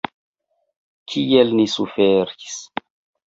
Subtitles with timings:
[1.11, 2.57] Kiel ni suferis!